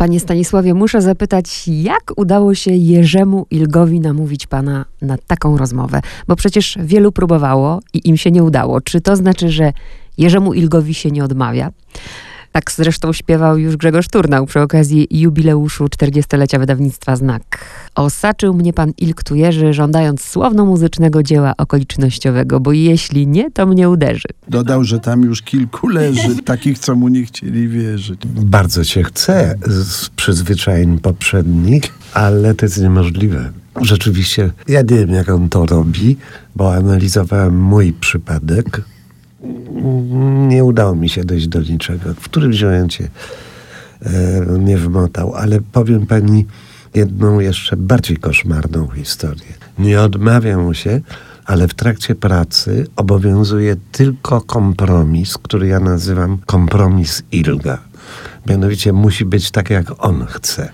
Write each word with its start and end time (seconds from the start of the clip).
Panie 0.00 0.20
Stanisławie, 0.20 0.74
muszę 0.74 1.02
zapytać, 1.02 1.68
jak 1.68 2.12
udało 2.16 2.54
się 2.54 2.70
Jerzemu 2.70 3.46
Ilgowi 3.50 4.00
namówić 4.00 4.46
pana 4.46 4.84
na 5.02 5.18
taką 5.26 5.56
rozmowę? 5.56 6.00
Bo 6.28 6.36
przecież 6.36 6.78
wielu 6.82 7.12
próbowało 7.12 7.80
i 7.94 8.08
im 8.08 8.16
się 8.16 8.30
nie 8.30 8.44
udało. 8.44 8.80
Czy 8.80 9.00
to 9.00 9.16
znaczy, 9.16 9.48
że 9.48 9.72
Jerzemu 10.18 10.54
Ilgowi 10.54 10.94
się 10.94 11.10
nie 11.10 11.24
odmawia? 11.24 11.70
Tak 12.52 12.72
zresztą 12.72 13.12
śpiewał 13.12 13.58
już 13.58 13.76
Grzegorz 13.76 14.08
Turnał 14.08 14.46
przy 14.46 14.60
okazji 14.60 15.06
jubileuszu 15.10 15.84
40-lecia 15.84 16.58
wydawnictwa 16.58 17.16
Znak. 17.16 17.64
Osaczył 17.94 18.54
mnie 18.54 18.72
pan 18.72 18.92
Ilk 18.98 19.20
Jerzy, 19.30 19.72
żądając 19.72 20.22
słowno-muzycznego 20.22 21.22
dzieła 21.22 21.54
okolicznościowego, 21.56 22.60
bo 22.60 22.72
jeśli 22.72 23.26
nie, 23.26 23.50
to 23.50 23.66
mnie 23.66 23.88
uderzy. 23.88 24.28
Dodał, 24.48 24.84
że 24.84 25.00
tam 25.00 25.22
już 25.22 25.42
kilku 25.42 25.88
leży, 25.88 26.42
takich, 26.44 26.78
co 26.78 26.94
mu 26.94 27.08
nie 27.08 27.24
chcieli 27.24 27.68
wierzyć. 27.68 28.20
Bardzo 28.26 28.84
się 28.84 29.02
chce 29.02 29.58
z 29.66 30.08
przyzwyczajeń 30.08 30.98
poprzednich, 30.98 31.82
ale 32.14 32.54
to 32.54 32.66
jest 32.66 32.80
niemożliwe. 32.80 33.50
Rzeczywiście, 33.82 34.50
ja 34.68 34.80
nie 34.80 34.96
wiem, 34.96 35.10
jak 35.10 35.28
on 35.28 35.48
to 35.48 35.66
robi, 35.66 36.16
bo 36.56 36.74
analizowałem 36.74 37.60
mój 37.60 37.92
przypadek. 37.92 38.82
Nie 40.60 40.64
udało 40.64 40.94
mi 40.94 41.08
się 41.08 41.24
dojść 41.24 41.48
do 41.48 41.60
niczego. 41.60 42.14
W 42.14 42.20
którymś 42.20 42.62
momencie 42.62 43.08
e, 44.02 44.40
mnie 44.40 44.78
wmotał, 44.78 45.34
ale 45.34 45.60
powiem 45.72 46.06
pani 46.06 46.46
jedną 46.94 47.40
jeszcze 47.40 47.76
bardziej 47.76 48.16
koszmarną 48.16 48.88
historię. 48.88 49.52
Nie 49.78 50.00
odmawiam 50.00 50.62
mu 50.62 50.74
się, 50.74 51.00
ale 51.44 51.68
w 51.68 51.74
trakcie 51.74 52.14
pracy 52.14 52.86
obowiązuje 52.96 53.76
tylko 53.92 54.40
kompromis, 54.40 55.38
który 55.38 55.66
ja 55.66 55.80
nazywam 55.80 56.38
kompromis 56.46 57.22
Ilga. 57.32 57.78
Mianowicie 58.46 58.92
musi 58.92 59.24
być 59.24 59.50
tak, 59.50 59.70
jak 59.70 59.86
on 59.98 60.26
chce. 60.26 60.70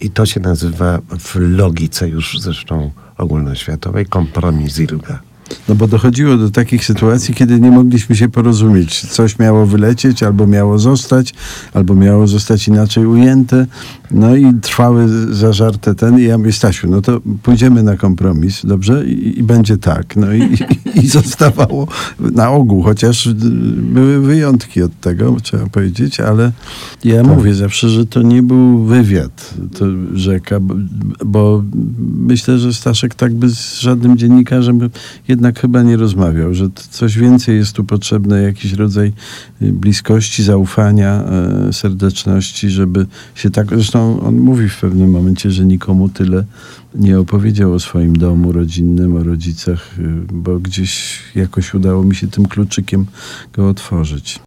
I 0.00 0.10
to 0.10 0.26
się 0.26 0.40
nazywa 0.40 0.98
w 1.18 1.34
logice 1.34 2.08
już 2.08 2.40
zresztą 2.40 2.90
ogólnoświatowej 3.16 4.06
kompromis 4.06 4.78
Ilga. 4.78 5.29
No 5.68 5.74
bo 5.74 5.88
dochodziło 5.88 6.36
do 6.36 6.50
takich 6.50 6.84
sytuacji, 6.84 7.34
kiedy 7.34 7.60
nie 7.60 7.70
mogliśmy 7.70 8.16
się 8.16 8.28
porozumieć. 8.28 9.06
Coś 9.06 9.38
miało 9.38 9.66
wylecieć, 9.66 10.22
albo 10.22 10.46
miało 10.46 10.78
zostać, 10.78 11.34
albo 11.74 11.94
miało 11.94 12.26
zostać 12.26 12.68
inaczej 12.68 13.06
ujęte. 13.06 13.66
No 14.10 14.36
i 14.36 14.54
trwały 14.62 15.08
zażarte 15.34 15.94
ten 15.94 16.18
i 16.18 16.22
ja 16.22 16.38
mówię, 16.38 16.52
Stasiu, 16.52 16.90
no 16.90 17.02
to 17.02 17.20
pójdziemy 17.42 17.82
na 17.82 17.96
kompromis, 17.96 18.66
dobrze? 18.66 19.06
I, 19.06 19.38
i 19.38 19.42
będzie 19.42 19.76
tak. 19.78 20.16
No 20.16 20.32
i, 20.32 20.42
i, 20.42 20.98
i 20.98 21.08
zostawało 21.18 21.88
na 22.20 22.50
ogół, 22.50 22.82
chociaż 22.82 23.28
były 23.76 24.20
wyjątki 24.20 24.82
od 24.82 25.00
tego, 25.00 25.36
trzeba 25.42 25.66
powiedzieć, 25.66 26.20
ale 26.20 26.52
ja 27.04 27.22
tak. 27.22 27.36
mówię 27.36 27.54
zawsze, 27.54 27.88
że 27.88 28.06
to 28.06 28.22
nie 28.22 28.42
był 28.42 28.84
wywiad, 28.84 29.54
to 29.78 29.84
rzeka, 30.14 30.60
bo, 31.26 31.64
myślę, 32.16 32.58
że 32.58 32.74
Staszek 32.74 33.14
tak 33.14 33.34
by 33.34 33.48
z 33.48 33.80
żadnym 33.80 34.18
dziennikarzem 34.18 34.90
jednak 35.28 35.39
chyba 35.60 35.82
nie 35.82 35.96
rozmawiał, 35.96 36.54
że 36.54 36.68
coś 36.90 37.18
więcej 37.18 37.56
jest 37.56 37.72
tu 37.72 37.84
potrzebne, 37.84 38.42
jakiś 38.42 38.72
rodzaj 38.72 39.12
y, 39.62 39.72
bliskości, 39.72 40.42
zaufania, 40.42 41.24
e, 41.24 41.72
serdeczności, 41.72 42.70
żeby 42.70 43.06
się 43.34 43.50
tak. 43.50 43.68
Zresztą 43.68 44.20
on 44.20 44.36
mówi 44.36 44.68
w 44.68 44.80
pewnym 44.80 45.10
momencie, 45.10 45.50
że 45.50 45.64
nikomu 45.64 46.08
tyle 46.08 46.44
nie 46.94 47.18
opowiedział 47.18 47.72
o 47.72 47.80
swoim 47.80 48.16
domu 48.16 48.52
rodzinnym, 48.52 49.16
o 49.16 49.22
rodzicach, 49.22 49.98
y, 49.98 50.02
bo 50.32 50.58
gdzieś 50.58 51.22
jakoś 51.34 51.74
udało 51.74 52.04
mi 52.04 52.14
się 52.14 52.28
tym 52.28 52.46
kluczykiem 52.46 53.06
go 53.52 53.68
otworzyć. 53.68 54.38